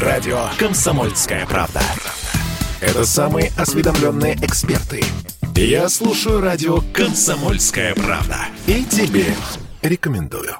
Радио 0.00 0.50
«Комсомольская 0.58 1.46
правда». 1.46 1.80
Это 2.82 3.06
самые 3.06 3.50
осведомленные 3.56 4.34
эксперты. 4.42 5.02
Я 5.54 5.88
слушаю 5.88 6.42
радио 6.42 6.82
«Комсомольская 6.92 7.94
правда». 7.94 8.36
И 8.66 8.84
тебе 8.84 9.24
рекомендую. 9.80 10.56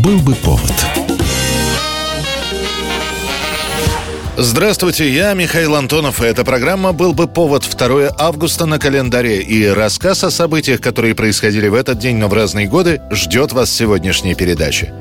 Был 0.00 0.20
бы 0.20 0.36
повод. 0.36 1.07
Здравствуйте, 4.40 5.12
я 5.12 5.34
Михаил 5.34 5.74
Антонов, 5.74 6.22
и 6.22 6.24
эта 6.24 6.44
программа 6.44 6.92
«Был 6.92 7.12
бы 7.12 7.26
повод» 7.26 7.68
2 7.68 8.10
августа 8.16 8.66
на 8.66 8.78
календаре. 8.78 9.42
И 9.42 9.66
рассказ 9.66 10.22
о 10.22 10.30
событиях, 10.30 10.80
которые 10.80 11.16
происходили 11.16 11.66
в 11.66 11.74
этот 11.74 11.98
день, 11.98 12.18
но 12.18 12.28
в 12.28 12.32
разные 12.32 12.68
годы, 12.68 13.02
ждет 13.10 13.50
вас 13.50 13.68
в 13.68 13.72
сегодняшней 13.72 14.36
передаче. 14.36 14.94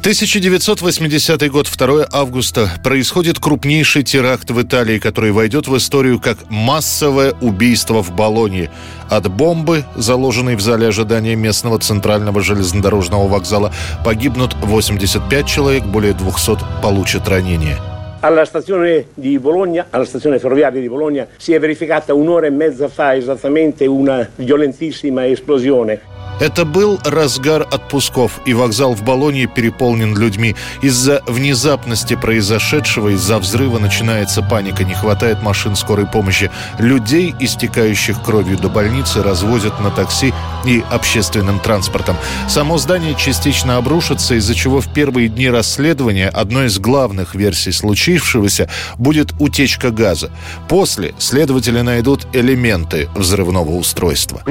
1980 0.00 1.50
год, 1.50 1.68
2 1.70 2.06
августа, 2.10 2.70
происходит 2.82 3.38
крупнейший 3.38 4.02
теракт 4.02 4.50
в 4.50 4.62
Италии, 4.62 4.98
который 4.98 5.32
войдет 5.32 5.68
в 5.68 5.76
историю 5.76 6.18
как 6.18 6.48
массовое 6.48 7.34
убийство 7.42 8.02
в 8.02 8.12
Болонии. 8.16 8.70
От 9.10 9.30
бомбы, 9.30 9.84
заложенной 9.94 10.56
в 10.56 10.62
зале 10.62 10.88
ожидания 10.88 11.36
местного 11.36 11.78
центрального 11.78 12.40
железнодорожного 12.40 13.28
вокзала, 13.28 13.74
погибнут 14.06 14.56
85 14.62 15.46
человек, 15.46 15.84
более 15.84 16.14
200 16.14 16.60
получат 16.80 17.28
ранения. 17.28 17.78
Alla 18.20 18.44
stazione 18.44 19.06
Bologna, 19.38 19.86
alla 19.90 20.04
stazione 20.04 20.38
ferroviaria 20.38 20.80
di 20.80 20.88
Bologna, 20.88 21.26
si 21.36 21.54
è 21.54 21.58
verificata 21.58 22.14
un'ora 22.14 22.46
e 22.46 22.50
mezza 22.50 22.88
fa 22.88 23.14
esattamente 23.14 23.86
una 23.86 24.28
violentissima 24.36 25.26
esplosione. 25.26 26.19
Это 26.40 26.64
был 26.64 26.98
разгар 27.04 27.66
отпусков, 27.70 28.40
и 28.46 28.54
вокзал 28.54 28.94
в 28.94 29.02
Болонии 29.02 29.44
переполнен 29.46 30.16
людьми. 30.16 30.56
Из-за 30.80 31.22
внезапности 31.26 32.16
произошедшего, 32.16 33.10
из-за 33.10 33.38
взрыва 33.38 33.78
начинается 33.78 34.42
паника, 34.42 34.84
не 34.84 34.94
хватает 34.94 35.42
машин 35.42 35.76
скорой 35.76 36.06
помощи. 36.06 36.50
Людей, 36.78 37.34
истекающих 37.38 38.22
кровью 38.22 38.56
до 38.56 38.70
больницы, 38.70 39.22
развозят 39.22 39.78
на 39.80 39.90
такси 39.90 40.32
и 40.64 40.82
общественным 40.90 41.58
транспортом. 41.60 42.16
Само 42.48 42.78
здание 42.78 43.14
частично 43.14 43.76
обрушится, 43.76 44.34
из-за 44.36 44.54
чего 44.54 44.80
в 44.80 44.92
первые 44.92 45.28
дни 45.28 45.50
расследования 45.50 46.28
одной 46.28 46.66
из 46.66 46.78
главных 46.78 47.34
версий 47.34 47.72
случившегося 47.72 48.68
будет 48.96 49.34
утечка 49.38 49.90
газа. 49.90 50.30
После 50.68 51.14
следователи 51.18 51.80
найдут 51.82 52.26
элементы 52.32 53.08
взрывного 53.14 53.70
устройства 53.72 54.42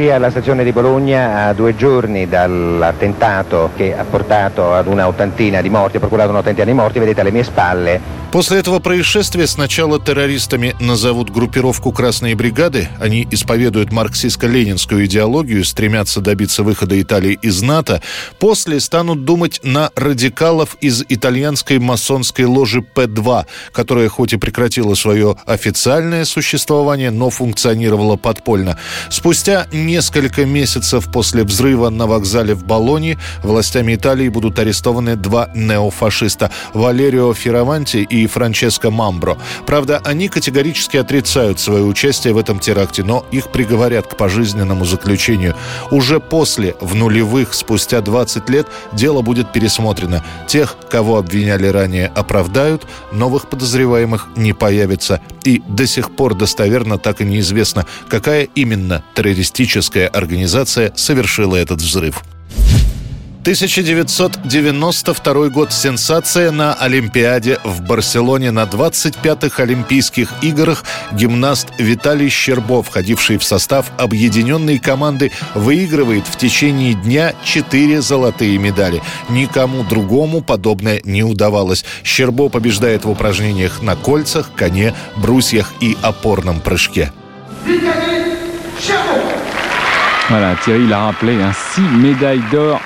giorni 1.79 2.27
dall'attentato 2.27 3.69
che 3.77 3.97
ha 3.97 4.03
portato 4.03 4.73
ad 4.73 4.85
una 4.85 5.07
ottantina 5.07 5.61
di 5.61 5.69
morti, 5.69 5.95
ha 5.95 5.99
procurato 6.01 6.29
un'ottantina 6.31 6.65
di 6.65 6.73
morti, 6.73 6.99
vedete 6.99 7.21
alle 7.21 7.31
mie 7.31 7.43
spalle 7.43 8.19
После 8.31 8.59
этого 8.59 8.77
происшествия 8.77 9.47
сначала 9.47 9.99
террористами 9.99 10.75
назовут 10.79 11.31
группировку 11.31 11.91
«Красные 11.91 12.35
бригады». 12.35 12.87
Они 12.99 13.27
исповедуют 13.31 13.91
марксистско-ленинскую 13.91 15.05
идеологию, 15.05 15.65
стремятся 15.65 16.21
добиться 16.21 16.61
выхода 16.61 17.01
Италии 17.01 17.39
из 17.41 17.63
НАТО. 17.63 18.03
После 18.37 18.79
станут 18.81 19.25
думать 19.25 19.59
на 19.63 19.89
радикалов 19.95 20.77
из 20.79 21.03
итальянской 21.09 21.79
масонской 21.79 22.45
ложи 22.45 22.83
П-2, 22.83 23.47
которая 23.71 24.09
хоть 24.09 24.33
и 24.33 24.37
прекратила 24.37 24.93
свое 24.93 25.35
официальное 25.47 26.23
существование, 26.23 27.09
но 27.09 27.31
функционировала 27.31 28.15
подпольно. 28.15 28.77
Спустя 29.09 29.65
несколько 29.71 30.45
месяцев 30.45 31.11
после 31.11 31.43
взрыва 31.43 31.68
на 31.75 32.07
вокзале 32.07 32.53
в 32.53 32.63
Болонии 32.63 33.17
властями 33.43 33.95
Италии 33.95 34.29
будут 34.29 34.59
арестованы 34.59 35.15
два 35.15 35.49
неофашиста– 35.55 36.51
Валерио 36.73 37.33
Фираванти 37.33 37.97
и 37.97 38.27
Франческо 38.27 38.89
Мамбро. 38.89 39.37
Правда, 39.65 40.01
они 40.03 40.29
категорически 40.29 40.97
отрицают 40.97 41.59
свое 41.59 41.83
участие 41.83 42.33
в 42.33 42.37
этом 42.37 42.59
теракте, 42.59 43.03
но 43.03 43.25
их 43.31 43.51
приговорят 43.51 44.07
к 44.07 44.17
пожизненному 44.17 44.85
заключению. 44.85 45.55
Уже 45.91 46.19
после, 46.19 46.75
в 46.79 46.95
нулевых, 46.95 47.53
спустя 47.53 48.01
20 48.01 48.49
лет, 48.49 48.67
дело 48.93 49.21
будет 49.21 49.51
пересмотрено. 49.51 50.23
Тех, 50.47 50.75
кого 50.89 51.17
обвиняли 51.17 51.67
ранее, 51.67 52.07
оправдают, 52.15 52.83
новых 53.11 53.49
подозреваемых 53.49 54.29
не 54.35 54.53
появится. 54.53 55.21
И 55.43 55.61
до 55.67 55.87
сих 55.87 56.11
пор 56.15 56.35
достоверно 56.35 56.97
так 56.97 57.21
и 57.21 57.25
неизвестно, 57.25 57.85
какая 58.07 58.43
именно 58.55 59.03
террористическая 59.15 60.07
организация 60.07 60.91
совершила 60.95 61.48
этот 61.55 61.81
взрыв. 61.81 62.23
1992 63.41 65.49
год. 65.49 65.71
Сенсация 65.71 66.51
на 66.51 66.73
Олимпиаде 66.73 67.57
в 67.63 67.81
Барселоне 67.81 68.51
на 68.51 68.65
25-х 68.65 69.63
Олимпийских 69.63 70.33
играх 70.41 70.83
гимнаст 71.13 71.67
Виталий 71.79 72.29
Щербов, 72.29 72.87
входивший 72.87 73.37
в 73.37 73.43
состав 73.43 73.91
объединенной 73.97 74.77
команды, 74.77 75.31
выигрывает 75.55 76.27
в 76.27 76.37
течение 76.37 76.93
дня 76.93 77.33
4 77.43 78.01
золотые 78.01 78.57
медали. 78.57 79.01
Никому 79.29 79.83
другому 79.83 80.41
подобное 80.41 81.01
не 81.05 81.23
удавалось. 81.23 81.85
Щербо 82.03 82.49
побеждает 82.49 83.05
в 83.05 83.09
упражнениях 83.09 83.81
на 83.81 83.95
кольцах, 83.95 84.51
коне, 84.53 84.93
брусьях 85.15 85.73
и 85.79 85.97
опорном 86.01 86.59
прыжке. 86.59 87.13
Voilà, 90.29 90.53
Thierry 90.63 90.85
l'a 90.85 90.99
rappelé, 90.99 91.41
hein, 91.41 91.51
six 91.53 91.81
médailles 91.81 92.43
d'or 92.51 92.79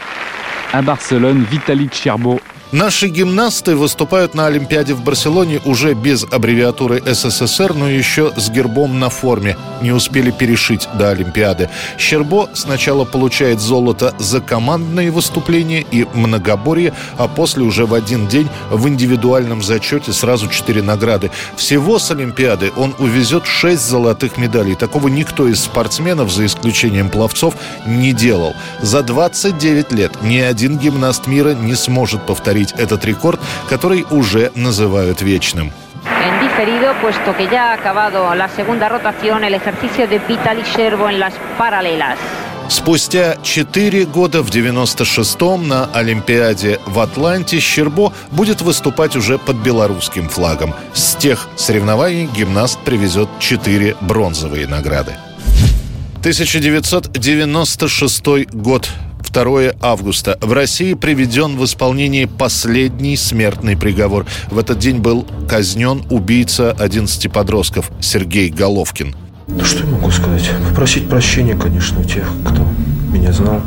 à 0.72 0.82
Barcelone, 0.82 1.44
Vitaly 1.52 1.90
Cherbo 1.92 2.40
Наши 2.74 3.08
гимнасты 3.08 3.76
выступают 3.76 4.34
на 4.34 4.48
Олимпиаде 4.48 4.96
в 4.96 5.04
Барселоне 5.04 5.62
уже 5.64 5.94
без 5.94 6.24
аббревиатуры 6.24 7.04
СССР, 7.06 7.76
но 7.76 7.88
еще 7.88 8.34
с 8.36 8.50
гербом 8.50 9.00
на 9.00 9.12
форме. 9.12 9.58
Не 9.84 9.92
успели 9.92 10.32
перешить 10.32 10.90
до 10.96 11.12
Олимпиады. 11.12 11.70
Щербо 12.00 12.50
сначала 12.56 13.06
получает 13.06 13.60
золото 13.60 14.16
за 14.18 14.42
командные 14.42 15.12
выступления 15.12 15.86
и 15.92 16.08
многоборье, 16.16 16.94
а 17.20 17.28
после 17.28 17.62
уже 17.62 17.86
в 17.86 17.94
один 17.94 18.28
день 18.28 18.50
в 18.72 18.88
индивидуальном 18.88 19.62
зачете 19.62 20.12
сразу 20.12 20.48
четыре 20.48 20.82
награды. 20.82 21.30
Всего 21.56 22.00
с 22.00 22.10
Олимпиады 22.10 22.72
он 22.76 22.96
увезет 22.98 23.46
шесть 23.46 23.88
золотых 23.88 24.40
медалей. 24.40 24.74
Такого 24.74 25.10
никто 25.10 25.48
из 25.48 25.60
спортсменов, 25.60 26.32
за 26.32 26.48
исключением 26.48 27.12
пловцов, 27.12 27.54
не 27.86 28.14
делал. 28.14 28.56
За 28.82 29.04
29 29.04 29.92
лет 29.92 30.24
ни 30.24 30.40
один 30.40 30.80
гимнаст 30.80 31.28
мира 31.28 31.54
не 31.54 31.76
сможет 31.76 32.26
повторить 32.26 32.63
повторить 32.64 32.74
этот 32.78 33.06
рекорд, 33.06 33.40
который 33.70 34.06
уже 34.10 34.52
называют 34.56 35.22
вечным. 35.22 35.72
En 36.06 36.42
diferido, 36.42 36.94
puesto 37.02 37.34
que 37.38 37.48
ya 37.48 37.72
ha 37.72 37.74
acabado 37.74 38.36
la 38.36 38.50
segunda 38.50 38.90
rotación, 38.90 39.44
el 39.44 39.54
ejercicio 39.54 40.08
de 40.08 40.20
Vitaly 40.20 40.64
Sherbo 40.64 41.10
en 41.10 41.20
las 41.20 41.34
paralelas. 41.58 42.18
Спустя 42.70 43.36
четыре 43.44 44.06
года 44.06 44.42
в 44.42 44.50
96-м 44.50 45.68
на 45.68 45.90
Олимпиаде 45.94 46.80
в 46.86 46.98
Атланте 47.00 47.60
Щербо 47.60 48.14
будет 48.32 48.62
выступать 48.62 49.18
уже 49.18 49.38
под 49.38 49.58
белорусским 49.58 50.30
флагом. 50.30 50.74
С 50.94 51.16
тех 51.16 51.50
соревнований 51.58 52.26
гимнаст 52.26 52.80
привезет 52.86 53.28
четыре 53.40 53.98
бронзовые 54.00 54.66
награды. 54.66 55.18
1996 56.22 58.48
год. 58.54 58.90
2 59.34 59.74
августа. 59.82 60.38
В 60.42 60.54
России 60.54 60.94
приведен 60.94 61.58
в 61.58 61.66
исполнение 61.66 62.28
последний 62.28 63.18
смертный 63.18 63.76
приговор. 63.76 64.26
В 64.52 64.60
этот 64.60 64.78
день 64.78 65.00
был 65.00 65.26
казнен 65.50 66.04
убийца 66.12 66.72
11 66.72 67.32
подростков 67.32 67.92
Сергей 68.00 68.50
Головкин. 68.50 69.16
Да 69.48 69.66
что 69.66 69.84
я 69.84 69.90
могу 69.90 70.12
сказать? 70.12 70.50
Попросить 70.70 71.10
прощения, 71.10 71.56
конечно, 71.56 72.00
у 72.00 72.04
тех, 72.04 72.30
кто 72.46 72.66
меня 73.12 73.34
знал. 73.34 73.62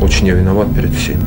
Очень 0.00 0.28
я 0.28 0.34
виноват 0.34 0.72
перед 0.74 0.94
всеми. 0.94 1.24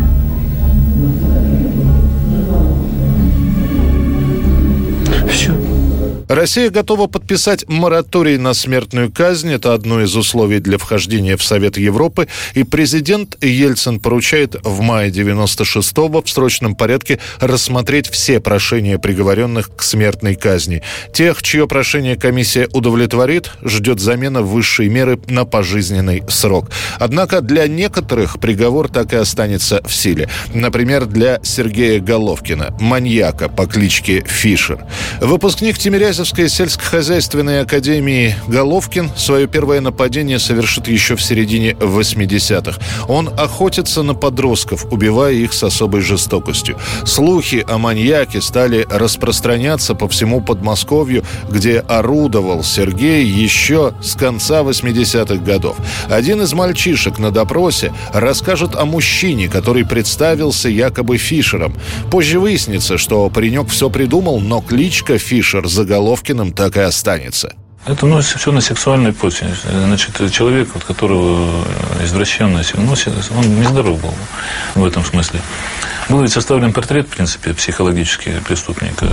Россия 6.28 6.70
готова 6.70 7.08
подписать 7.08 7.68
мораторий 7.70 8.38
на 8.38 8.54
смертную 8.54 9.12
казнь. 9.12 9.52
Это 9.52 9.74
одно 9.74 10.02
из 10.02 10.16
условий 10.16 10.60
для 10.60 10.78
вхождения 10.78 11.38
в 11.38 11.44
Совет 11.44 11.78
Европы. 11.78 12.28
И 12.54 12.64
президент 12.64 13.42
Ельцин 13.42 14.02
поручает 14.02 14.58
в 14.64 14.82
мае 14.82 15.10
96-го 15.10 16.22
в 16.22 16.30
срочном 16.30 16.76
порядке 16.76 17.20
рассмотреть 17.40 18.10
все 18.10 18.42
прошения 18.42 18.98
приговоренных 18.98 19.74
к 19.74 19.82
смертной 19.82 20.36
казни. 20.36 20.84
Тех, 21.14 21.42
чье 21.42 21.66
прошение 21.66 22.18
комиссия 22.18 22.68
удовлетворит, 22.74 23.52
ждет 23.64 24.02
замена 24.02 24.42
высшей 24.42 24.90
меры 24.90 25.18
на 25.28 25.46
пожизненный 25.46 26.24
срок. 26.28 26.70
Однако 27.00 27.40
для 27.40 27.68
некоторых 27.68 28.40
приговор 28.42 28.90
так 28.90 29.14
и 29.14 29.16
останется 29.16 29.82
в 29.86 29.96
силе. 29.96 30.30
Например, 30.54 31.06
для 31.06 31.40
Сергея 31.42 32.02
Головкина, 32.02 32.76
маньяка 32.82 33.48
по 33.48 33.66
кличке 33.66 34.26
Фишер. 34.28 34.86
Выпускник 35.22 35.78
Тимирязева 35.78 36.17
Тимирязевской 36.18 36.50
сельскохозяйственной 36.50 37.62
академии 37.62 38.36
Головкин 38.48 39.12
свое 39.16 39.46
первое 39.46 39.82
нападение 39.82 40.40
совершит 40.40 40.88
еще 40.88 41.16
в 41.16 41.22
середине 41.22 41.74
80-х. 41.74 42.80
Он 43.08 43.30
охотится 43.38 44.02
на 44.02 44.16
подростков, 44.16 44.88
убивая 44.92 45.34
их 45.34 45.54
с 45.54 45.62
особой 45.62 46.02
жестокостью. 46.02 46.76
Слухи 47.06 47.64
о 47.70 47.78
маньяке 47.78 48.42
стали 48.42 48.88
распространяться 48.90 49.94
по 49.94 50.08
всему 50.08 50.42
Подмосковью, 50.42 51.24
где 51.52 51.82
орудовал 51.82 52.64
Сергей 52.64 53.24
еще 53.24 53.94
с 54.02 54.16
конца 54.16 54.62
80-х 54.62 55.36
годов. 55.36 55.78
Один 56.10 56.42
из 56.42 56.52
мальчишек 56.52 57.20
на 57.20 57.30
допросе 57.30 57.94
расскажет 58.12 58.76
о 58.76 58.86
мужчине, 58.86 59.50
который 59.50 59.86
представился 59.86 60.68
якобы 60.68 61.18
Фишером. 61.18 61.76
Позже 62.10 62.40
выяснится, 62.40 62.98
что 62.98 63.30
паренек 63.30 63.70
все 63.70 63.92
придумал, 63.92 64.40
но 64.40 64.62
кличка 64.62 65.20
Фишер 65.20 65.68
заголовкиным 66.08 66.54
так 66.54 66.78
и 66.78 66.80
останется. 66.80 67.54
Это 67.86 68.06
ну, 68.06 68.20
все 68.22 68.52
на 68.52 68.62
сексуальной 68.62 69.14
почве. 69.14 69.50
Значит, 69.64 70.32
человек, 70.32 70.76
от 70.76 70.84
которого 70.84 71.64
извращенность, 72.04 72.74
ну, 72.76 72.94
он 73.38 73.60
нездоров 73.60 74.02
был 74.02 74.14
в 74.76 74.86
этом 74.86 75.06
смысле. 75.06 75.42
Был 76.10 76.22
ведь 76.22 76.32
составлен 76.32 76.74
портрет, 76.74 77.08
в 77.08 77.16
принципе, 77.16 77.54
психологический 77.54 78.40
преступника. 78.46 79.06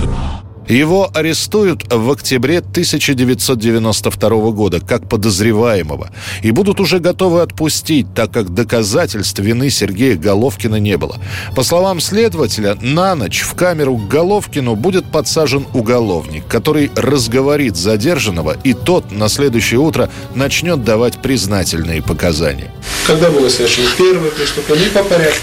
Его 0.67 1.11
арестуют 1.13 1.83
в 1.91 2.11
октябре 2.11 2.59
1992 2.59 4.29
года 4.51 4.79
как 4.79 5.07
подозреваемого 5.07 6.09
и 6.41 6.51
будут 6.51 6.79
уже 6.79 6.99
готовы 6.99 7.41
отпустить, 7.41 8.07
так 8.15 8.31
как 8.31 8.53
доказательств 8.53 9.39
вины 9.39 9.69
Сергея 9.69 10.15
Головкина 10.15 10.77
не 10.77 10.97
было. 10.97 11.17
По 11.55 11.61
словам 11.61 11.99
следователя, 11.99 12.77
на 12.81 13.15
ночь 13.15 13.41
в 13.41 13.53
камеру 13.53 13.97
к 13.97 14.07
Головкину 14.07 14.75
будет 14.75 15.05
подсажен 15.05 15.67
уголовник, 15.73 16.47
который 16.47 16.89
разговорит 16.95 17.75
задержанного, 17.75 18.57
и 18.63 18.73
тот 18.73 19.11
на 19.11 19.29
следующее 19.29 19.79
утро 19.79 20.09
начнет 20.33 20.83
давать 20.83 21.21
признательные 21.21 22.01
показания. 22.01 22.71
Когда 23.05 23.29
было 23.29 23.49
совершено 23.49 23.89
первое 23.97 24.31
преступление 24.31 24.89
по 24.89 25.03
порядку? 25.03 25.39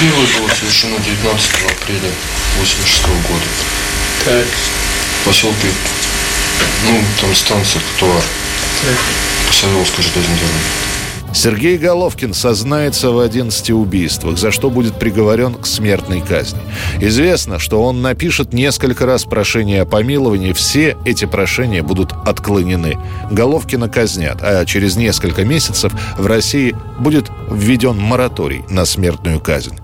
Первое 0.00 0.26
было 0.40 0.54
совершено 0.54 0.96
19 0.98 1.50
апреля 1.70 2.10
86 2.58 3.06
года. 3.06 3.44
Так. 4.24 4.46
В 4.46 5.26
поселке, 5.26 5.68
ну, 6.86 7.00
там 7.20 7.34
станция 7.34 7.80
Тротуар. 7.98 8.22
Так. 8.82 8.98
По 9.48 9.54
Савеловской 9.54 10.04
железной 10.04 10.36
дороге. 10.36 10.84
Сергей 11.34 11.76
Головкин 11.78 12.32
сознается 12.32 13.10
в 13.10 13.18
11 13.18 13.70
убийствах, 13.72 14.38
за 14.38 14.52
что 14.52 14.70
будет 14.70 15.00
приговорен 15.00 15.54
к 15.54 15.66
смертной 15.66 16.20
казни. 16.20 16.60
Известно, 17.00 17.58
что 17.58 17.82
он 17.82 18.02
напишет 18.02 18.52
несколько 18.52 19.04
раз 19.04 19.24
прошение 19.24 19.82
о 19.82 19.84
помиловании. 19.84 20.52
Все 20.52 20.96
эти 21.04 21.24
прошения 21.24 21.82
будут 21.82 22.12
отклонены. 22.24 22.98
Головкина 23.32 23.88
казнят, 23.88 24.38
а 24.42 24.64
через 24.64 24.94
несколько 24.94 25.44
месяцев 25.44 25.92
в 26.16 26.26
России 26.26 26.74
будет 27.00 27.26
введен 27.50 27.98
мораторий 27.98 28.64
на 28.68 28.84
смертную 28.84 29.40
казнь. 29.40 29.76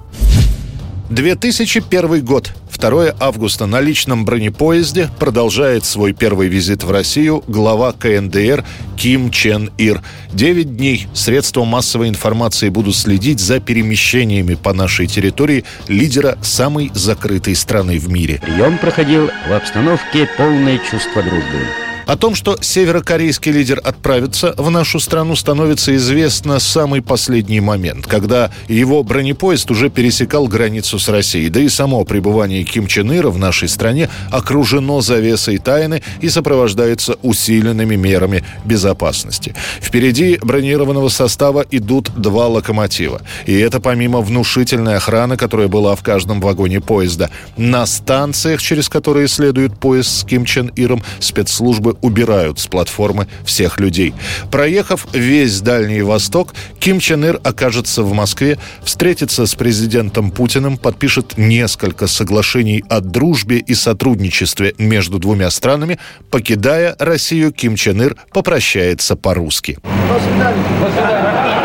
2001 1.11 2.25
год. 2.25 2.53
2 2.81 3.15
августа 3.19 3.67
на 3.67 3.81
личном 3.81 4.25
бронепоезде 4.25 5.11
продолжает 5.19 5.85
свой 5.85 6.13
первый 6.13 6.49
визит 6.49 6.85
в 6.85 6.91
Россию 6.91 7.43
глава 7.47 7.93
КНДР 7.93 8.65
Ким 8.97 9.31
Чен 9.31 9.71
Ир. 9.77 10.03
Девять 10.33 10.77
дней 10.77 11.09
средства 11.13 11.65
массовой 11.65 12.09
информации 12.09 12.69
будут 12.69 12.97
следить 12.97 13.41
за 13.41 13.61
перемещениями 13.61 14.55
по 14.55 14.73
нашей 14.73 15.07
территории 15.07 15.65
лидера 15.89 16.39
самой 16.43 16.91
закрытой 16.95 17.57
страны 17.57 17.99
в 17.99 18.09
мире. 18.09 18.41
Прием 18.41 18.79
проходил 18.79 19.31
в 19.49 19.53
обстановке 19.53 20.29
полной 20.39 20.79
чувства 20.91 21.23
дружбы. 21.23 21.90
О 22.11 22.17
том, 22.17 22.35
что 22.35 22.59
северокорейский 22.61 23.53
лидер 23.53 23.81
отправится 23.85 24.53
в 24.57 24.69
нашу 24.69 24.99
страну, 24.99 25.37
становится 25.37 25.95
известно 25.95 26.59
самый 26.59 27.03
последний 27.03 27.61
момент, 27.61 28.09
когда 28.09 28.51
его 28.67 29.05
бронепоезд 29.05 29.71
уже 29.71 29.91
пересекал 29.91 30.49
границу 30.49 30.99
с 30.99 31.09
Россией. 31.09 31.51
Да 31.51 31.61
и 31.61 31.69
само 31.69 32.05
пребывание 32.05 32.65
Ким 32.65 32.89
Чен 32.89 33.17
Ира 33.17 33.31
в 33.31 33.39
нашей 33.39 33.69
стране 33.69 34.11
окружено 34.33 35.01
завесой 35.03 35.59
тайны 35.59 36.03
и 36.21 36.29
сопровождается 36.29 37.17
усиленными 37.23 37.95
мерами 37.95 38.43
безопасности. 38.65 39.55
Впереди 39.81 40.37
бронированного 40.43 41.11
состава 41.11 41.65
идут 41.71 42.11
два 42.17 42.49
локомотива. 42.49 43.23
И 43.47 43.57
это 43.57 43.79
помимо 43.79 44.21
внушительной 44.21 44.97
охраны, 44.97 45.37
которая 45.37 45.69
была 45.69 45.95
в 45.95 46.03
каждом 46.03 46.41
вагоне 46.41 46.81
поезда. 46.81 47.31
На 47.57 47.87
станциях, 47.87 48.61
через 48.61 48.89
которые 48.89 49.29
следует 49.29 49.79
поезд 49.79 50.11
с 50.11 50.25
Ким 50.25 50.45
Чен 50.45 50.73
Иром, 50.75 51.05
спецслужбы 51.21 51.99
убирают 52.03 52.59
с 52.59 52.67
платформы 52.67 53.27
всех 53.45 53.81
людей. 53.81 54.15
Проехав 54.51 55.07
весь 55.13 55.61
Дальний 55.61 56.03
Восток, 56.03 56.55
Ким 56.79 57.01
Чен 57.01 57.25
Ир 57.25 57.41
окажется 57.43 58.03
в 58.03 58.13
Москве, 58.13 58.59
встретится 58.83 59.47
с 59.47 59.55
президентом 59.55 60.31
Путиным, 60.31 60.77
подпишет 60.77 61.37
несколько 61.37 62.07
соглашений 62.07 62.85
о 62.89 63.01
дружбе 63.01 63.59
и 63.59 63.75
сотрудничестве 63.75 64.75
между 64.79 65.19
двумя 65.19 65.51
странами. 65.51 65.99
Покидая 66.31 66.97
Россию, 66.99 67.53
Ким 67.53 67.77
Чен 67.77 68.03
Ир 68.03 68.17
попрощается 68.33 69.17
по-русски. 69.17 69.79
До 69.83 70.21
свидания. 70.21 70.65
До 70.81 70.91
свидания. 70.91 71.60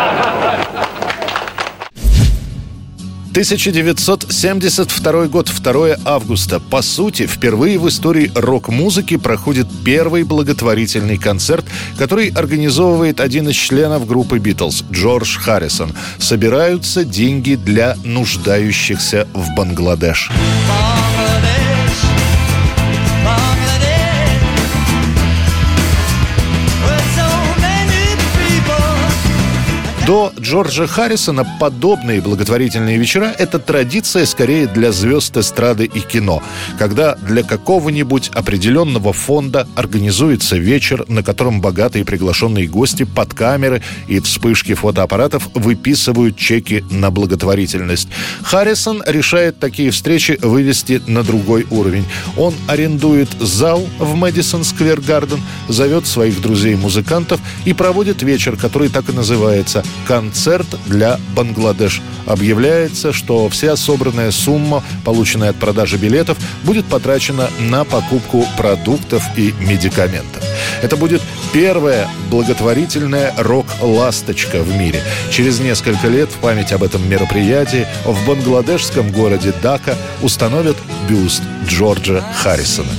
1972 3.36 5.28
год, 5.28 5.52
2 5.54 5.98
августа. 6.06 6.62
По 6.62 6.82
сути, 6.82 7.28
впервые 7.28 7.78
в 7.78 7.90
истории 7.90 8.32
рок-музыки 8.34 9.18
проходит 9.18 9.68
первый 9.84 10.24
благотворительный 10.24 11.18
концерт, 11.18 11.66
который 11.98 12.30
организовывает 12.30 13.20
один 13.20 13.50
из 13.50 13.58
членов 13.58 14.08
группы 14.08 14.40
«Битлз» 14.40 14.86
Джордж 14.90 15.38
Харрисон. 15.38 15.92
Собираются 16.18 17.04
деньги 17.04 17.56
для 17.56 17.98
нуждающихся 18.06 19.28
в 19.34 19.54
Бангладеш. 19.54 20.32
До 30.06 30.32
Джорджа 30.40 30.86
Харрисона 30.86 31.48
подобные 31.60 32.22
благотворительные 32.22 33.00
вечера– 33.00 33.34
это 33.40 33.58
традиция 33.58 34.28
скорее 34.28 34.68
для 34.68 34.92
звезд 34.92 35.36
эстрады 35.36 35.86
и 35.86 36.00
кино, 36.00 36.44
когда 36.78 37.16
для 37.16 37.42
какого-нибудь 37.42 38.30
определенного 38.36 39.14
фонда 39.14 39.68
организуется 39.76 40.58
вечер, 40.58 41.06
на 41.08 41.24
котором 41.24 41.60
богатые 41.60 42.06
приглашенные 42.06 42.68
гости 42.68 43.04
под 43.04 43.34
камеры 43.34 43.82
и 44.08 44.20
вспышки 44.20 44.76
фотоаппаратов 44.76 45.50
выписывают 45.56 46.38
чеки 46.38 46.84
на 46.92 47.10
благотворительность. 47.10 48.08
Харрисон 48.44 49.02
решает 49.08 49.58
такие 49.58 49.90
встречи 49.90 50.38
вывести 50.40 51.02
на 51.08 51.24
другой 51.24 51.66
уровень. 51.72 52.06
Он 52.38 52.54
арендует 52.68 53.30
зал 53.40 53.84
в 53.98 54.14
Мэдисон 54.14 54.66
Сквер 54.66 55.02
Гарден, 55.02 55.42
зовет 55.68 56.06
своих 56.06 56.40
друзей-музыкантов 56.42 57.42
и 57.66 57.74
проводит 57.74 58.22
вечер, 58.22 58.56
который 58.56 58.90
так 58.90 59.10
и 59.10 59.12
называется 59.12 59.84
концерт 60.08 60.68
для 60.86 61.20
Бангладеш. 61.36 62.02
Объявляется, 62.26 63.14
что 63.14 63.50
вся 63.50 63.76
собранная 63.76 64.32
сумма, 64.32 64.84
полученная 65.04 65.52
от 65.52 65.56
продажи 65.58 65.98
билетов, 65.98 66.38
будет 66.64 66.86
потрачена 66.86 67.50
на 67.60 67.84
покупку 67.84 68.46
продуктов 68.58 69.24
и 69.38 69.54
медикаментов. 69.60 70.44
Это 70.82 70.98
будет 70.98 71.22
первая 71.54 72.08
благотворительная 72.30 73.34
рок-ласточка 73.38 74.62
в 74.62 74.76
мире. 74.76 75.02
Через 75.32 75.60
несколько 75.60 76.08
лет 76.08 76.30
в 76.30 76.38
память 76.38 76.72
об 76.72 76.84
этом 76.84 77.08
мероприятии 77.08 77.88
в 78.06 78.28
бангладешском 78.28 79.12
городе 79.12 79.54
Дака 79.62 79.96
установят 80.22 80.78
бюст 81.08 81.44
Джорджа 81.68 82.22
Харрисона. 82.36 82.92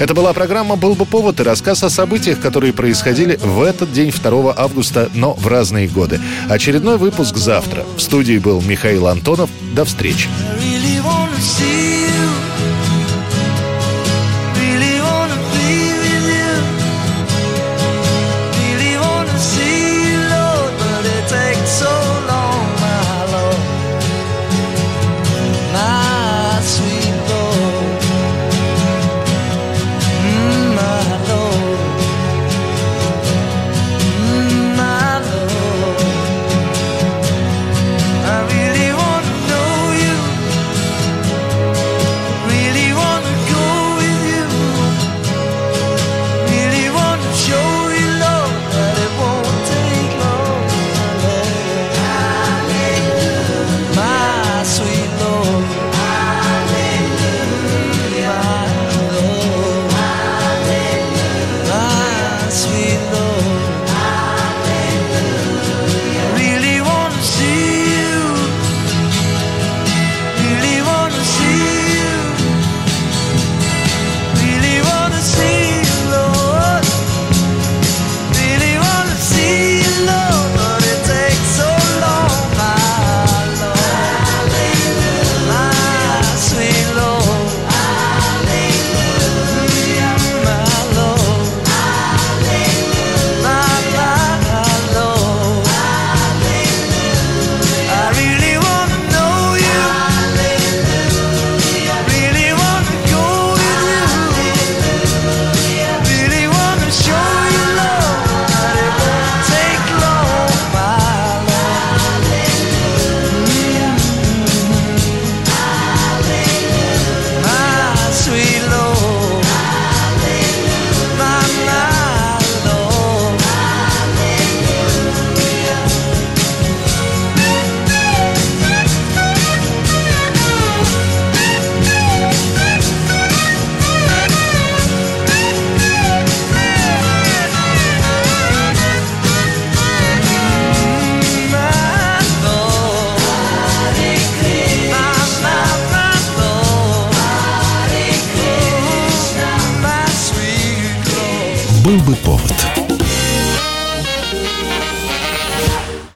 Это 0.00 0.14
была 0.14 0.32
программа 0.32 0.76
«Был 0.76 0.94
бы 0.94 1.06
повод» 1.06 1.40
и 1.40 1.42
рассказ 1.42 1.82
о 1.84 1.90
событиях, 1.90 2.40
которые 2.40 2.72
происходили 2.72 3.36
в 3.36 3.62
этот 3.62 3.92
день 3.92 4.10
2 4.10 4.54
августа, 4.56 5.08
но 5.14 5.34
в 5.34 5.46
разные 5.46 5.88
годы. 5.88 6.20
Очередной 6.48 6.98
выпуск 6.98 7.36
завтра. 7.36 7.84
В 7.96 8.00
студии 8.00 8.38
был 8.38 8.60
Михаил 8.60 9.06
Антонов. 9.06 9.50
До 9.74 9.84
встречи. 9.84 10.28